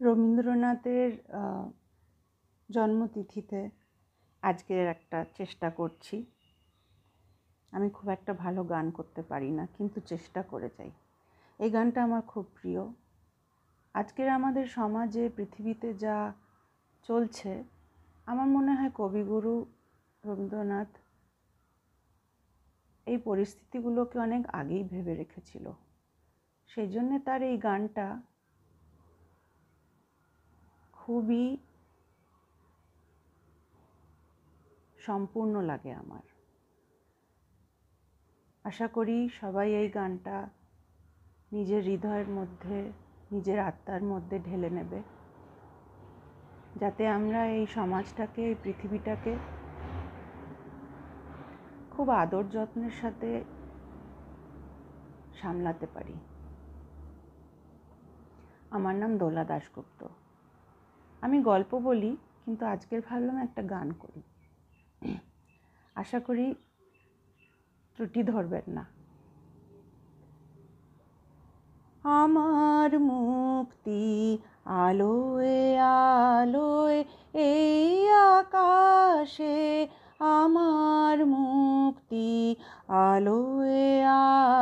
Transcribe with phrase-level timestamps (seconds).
[0.00, 1.10] রবীন্দ্রনাথের
[2.70, 3.60] জন্মতিথিতে
[4.42, 6.16] আজকের একটা চেষ্টা করছি।
[7.72, 10.90] আমি খুব একটা ভালো গান করতে পারি না, কিন্তু চেষ্টা করে যাই।
[11.60, 12.82] এই গানটা আমার খুব প্রিয়।
[13.94, 16.16] আজকের আমাদের সমাজে, পৃথিবীতে যা
[17.08, 17.52] চলছে,
[18.26, 19.54] আমার মনে হয় কবিগুরু
[20.24, 20.90] রবীন্দ্রনাথ
[23.06, 25.66] এই পরিস্থিতিগুলোকে অনেক আগেই ভেবে রেখেছিল।
[26.70, 28.06] সেই জন্যে তার এই গানটা
[31.08, 31.56] খুবই
[34.98, 36.22] সম্পূর্ণ লাগে আমার।
[38.64, 40.48] আশা করি সবাই এই গানটা
[41.52, 42.92] নিজের হৃদয়ের মধ্যে,
[43.30, 45.02] নিজের আত্মার মধ্যে ঢেলে নেবে।
[46.76, 49.36] যাতে আমরা এই সমাজটাকে, এই পৃথিবীটাকে
[51.90, 53.44] খুব আদর যত্নের সাথে
[55.40, 56.14] সামলাতে পারি।
[58.70, 60.06] আমার নাম দোলা দাশগুপ্ত।
[61.24, 62.12] আমি গল্প বলি,
[62.44, 64.20] কিন্তু আজকের ভাবলাম একটা গান করি।
[65.96, 66.46] আশা করি
[67.94, 68.84] ত্রুটি ধরবেন না।
[72.04, 74.02] আমার মুক্তি
[74.86, 75.80] আলোয়
[76.36, 76.98] আলোয়,
[77.34, 79.58] এই আকাশে
[80.38, 82.56] আমার মুক্তি
[83.10, 84.06] আলোয়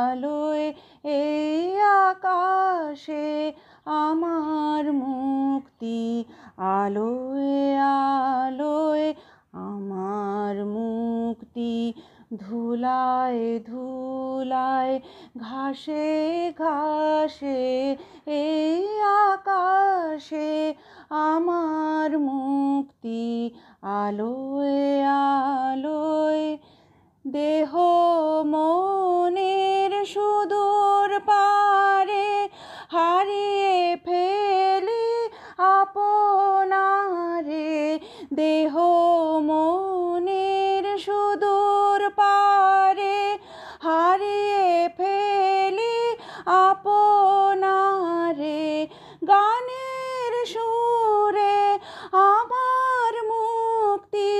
[0.07, 0.65] আলোয়,
[1.03, 3.53] এই আকাশে
[3.85, 5.99] আমার মুক্তি
[6.57, 7.79] আলোয়
[8.41, 9.05] আলোয়
[9.67, 11.73] আমার মুক্তি
[12.37, 14.93] ধুলায় ধুলায়
[15.37, 16.09] ঘাসে
[16.57, 17.61] ঘাসে
[18.39, 18.83] এই
[19.23, 20.51] আকাশে
[21.27, 23.25] আমার মুক্তি
[24.01, 24.77] আলোয়
[25.65, 26.45] আলোয়
[27.25, 27.71] দেহ
[28.45, 29.06] মনের
[38.67, 38.79] দেহ
[39.49, 43.19] মনের সুদূর পারে,
[43.85, 44.67] হারিয়ে
[44.97, 45.99] ফেলি
[46.67, 48.63] আপনারে।
[49.31, 51.59] গানের সুরে
[52.33, 54.33] আমার মুক্তি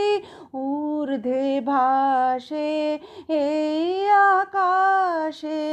[0.66, 2.74] ঊর্ধ্বে ভাসে,
[3.44, 3.88] এই
[4.40, 5.64] আকাশে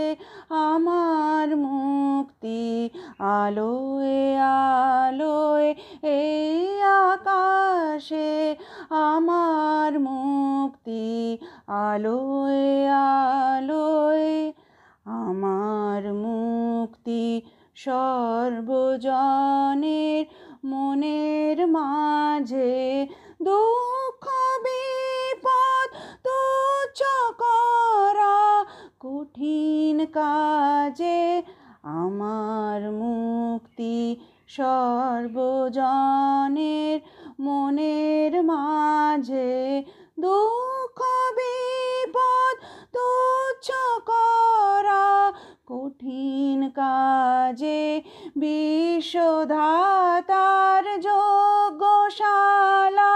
[0.68, 2.62] আমার মুক্তি
[3.40, 3.93] আলোয়
[11.84, 12.64] আলোয়
[13.52, 14.28] আলোয়
[15.16, 17.24] আমার মুক্তি
[17.76, 19.04] সর্বজনের
[20.64, 22.74] মনের মাঝে
[23.42, 24.24] দুঃখ,
[24.64, 25.88] বিপদ
[26.24, 27.00] তুচ্ছ
[27.38, 28.38] করা
[29.00, 31.22] কঠিন কাজে
[31.96, 33.98] আমার মুক্তি
[34.48, 35.74] সর্বজনের
[37.40, 39.52] মনের মাঝে
[40.18, 40.73] দুঃখ
[43.64, 43.72] তুচ্ছ
[44.06, 45.32] করা
[45.66, 48.02] কঠিন কাজে
[48.36, 49.64] বিশ্বধাতার
[51.04, 53.14] যোগ্যশালা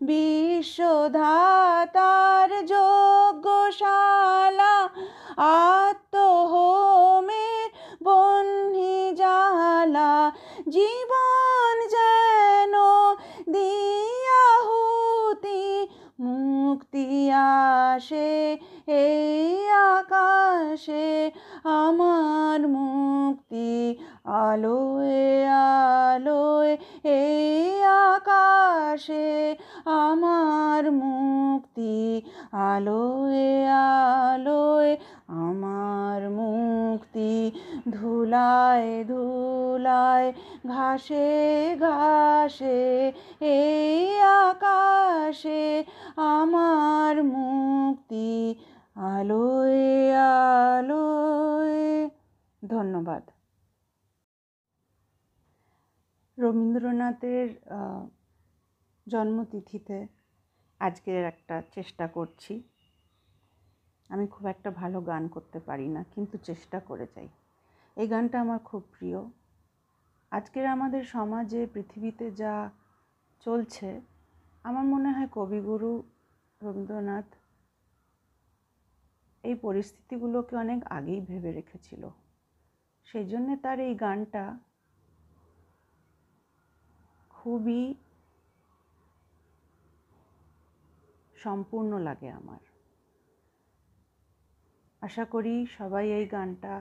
[0.09, 4.75] বিশ্বধাতার যোগ্যশালা
[5.55, 6.44] আত্মহোমের
[17.95, 18.29] আসে
[18.99, 19.55] এই
[19.91, 21.07] আকাশে
[21.77, 23.71] আমার মুক্তি
[24.43, 25.23] আলোয়
[26.05, 26.71] আলোয়
[27.15, 27.65] এই
[28.07, 29.27] আকাশে
[30.01, 31.95] আমার মুক্তি
[32.69, 33.47] আলোয়
[34.25, 34.91] আলোয়
[38.35, 40.27] ধুলায় ধুলায়,
[40.67, 41.29] ঘাসে
[41.79, 42.79] ঘাসে,
[43.41, 45.63] এই আকাশে
[46.35, 48.31] আমার মুক্তি
[49.15, 49.83] আলোয়
[50.73, 51.79] আলোয়।
[52.63, 53.23] ধন্যবাদ।
[56.37, 57.47] রবীন্দ্রনাথের
[59.07, 59.97] জন্মতিথিতে
[60.81, 62.53] আজকের একটা চেষ্টা করছি।
[64.09, 67.29] আমি খুব একটা ভালো গান করতে পারি না, কিন্তু চেষ্টা করে যাই।
[67.95, 69.19] এই গানটা আমার খুব প্রিয়।
[70.31, 72.69] আজকের আমাদের সমাজে, পৃথিবীতে যা
[73.39, 74.01] চলছে,
[74.63, 76.03] আমার মনে হয় কবিগুরু
[76.61, 77.25] রবীন্দ্রনাথ
[79.43, 82.09] এই পরিস্থিতিগুলোকে অনেক আগেই ভেবে রেখেছিল।
[83.05, 84.59] সেই জন্যে তার এই গানটা
[87.29, 87.93] খুবই
[91.35, 92.59] সম্পূর্ণ লাগে আমার।
[95.01, 96.73] আশা করি সবাই এই গানটা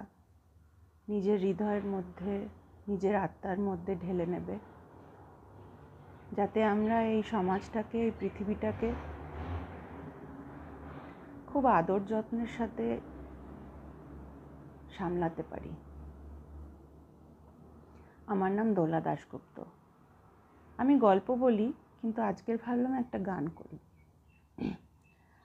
[1.08, 2.48] নিজের হৃদয়ের মধ্যে,
[2.88, 4.58] নিজের আত্মার মধ্যে ঢেলে নেবে।
[6.32, 8.92] যাতে আমরা এই সমাজটাকে, এই পৃথিবীটাকে
[11.46, 13.00] খুব আদর যত্নের সাথে
[14.98, 15.70] সামলাতে পারি।
[18.26, 19.62] আমার নাম দোলা দাশগুপ্ত।
[20.78, 23.78] আমি গল্প বলি, কিন্তু আজকের ভাবলাম একটা গান করি।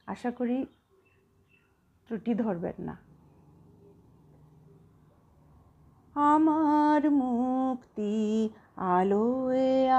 [0.08, 0.66] আশা করি
[2.08, 3.09] ত্রুটি ধরবেন না।
[6.20, 8.50] আমার মুক্তি
[8.98, 9.92] আলোয়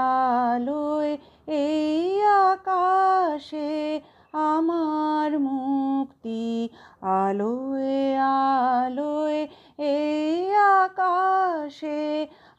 [0.51, 1.11] আলোয়,
[1.47, 2.21] এই
[2.51, 3.99] আকাশে
[4.33, 6.69] আমার মুক্তি
[7.01, 8.19] আলোয়
[8.79, 9.39] আলোয়,
[9.77, 12.01] এই আকাশে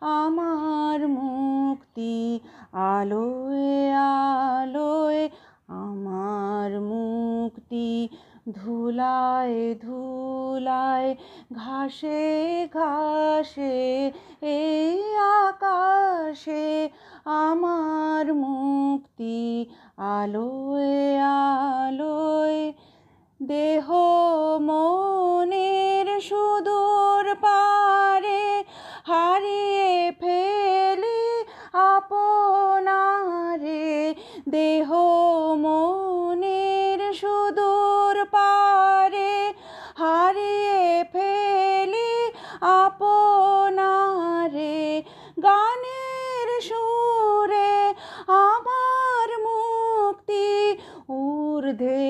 [0.00, 2.40] আমার মুক্তি
[2.72, 3.94] আলোয়
[4.58, 5.28] আলোয়,
[5.68, 8.08] আমার মুক্তি
[8.46, 11.10] ধুলায় ধুলায়
[11.54, 12.24] ঘাসে
[12.72, 13.76] ঘাসে
[14.56, 14.98] এই
[15.40, 16.66] আকাশে
[17.42, 19.40] আমার মুক্তি
[20.14, 21.20] আলোয়
[21.78, 22.60] আলোয়
[23.40, 23.86] দেহ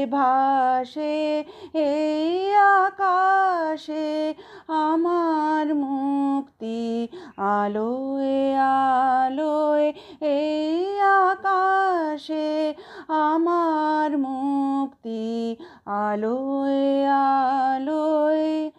[0.06, 1.44] ভাসে,
[1.74, 4.34] এই আকাশে
[4.68, 12.74] আমার মুক্তি আলোয় আলোয়, এই আকাশে
[13.08, 15.56] আমার মুক্তি
[15.86, 18.70] আলোয় আলোয়,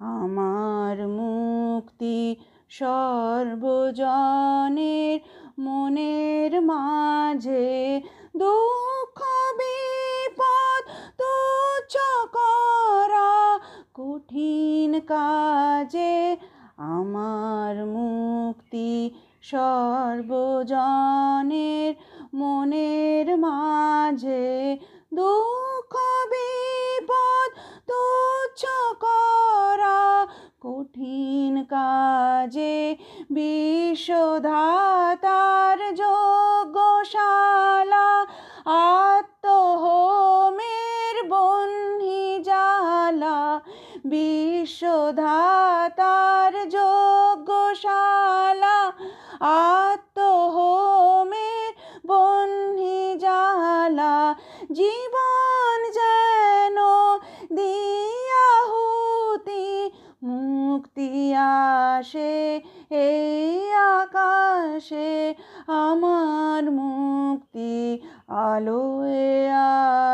[0.00, 2.36] আমার মুক্তি
[2.70, 3.98] সর্বজনের
[5.60, 8.00] মনের মাঝে
[15.08, 16.16] কাজে
[16.92, 18.92] আমার মুক্তি
[19.42, 20.70] সর্বজনের
[22.34, 24.46] মনের মাঝে
[25.14, 25.92] দুঃখ,
[26.24, 27.48] বিপদ
[27.86, 28.62] তুচ্ছ
[29.00, 30.00] করা
[30.60, 32.78] কঠিন কাজে
[33.30, 34.18] বিশ্বধাতার
[35.94, 37.67] যোগ্যশালা আত্মহোমের
[54.72, 56.78] জীবন যেন
[57.58, 59.90] দিয়াহুতি,
[60.22, 62.60] মুক্তি আসে
[62.90, 65.34] এই আকাশে,
[65.66, 67.98] আমার মুক্তি
[68.48, 69.52] আলোয়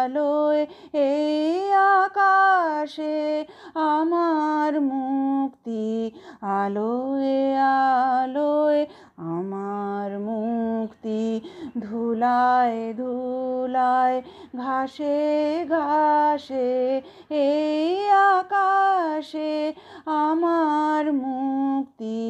[0.00, 3.44] আলোয় এই আকাশে,
[3.74, 6.10] আমার মুক্তি
[6.42, 8.13] আলোয় আলোয়
[12.24, 14.22] ধুলায় ধুলায়
[14.56, 15.18] ঘাসে
[15.68, 19.72] ঘাসে এই আকাশে
[20.06, 22.20] আমার মুক্তি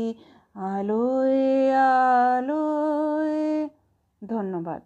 [0.54, 1.42] আলোয়
[2.34, 3.68] আলোয়।
[4.22, 4.82] ধন্যবাদ।